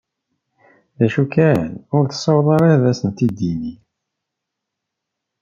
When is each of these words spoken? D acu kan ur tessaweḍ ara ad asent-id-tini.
D 0.97 0.99
acu 1.05 1.23
kan 1.33 1.69
ur 1.95 2.03
tessaweḍ 2.05 2.47
ara 2.55 2.67
ad 2.75 2.83
asent-id-tini. 2.91 3.73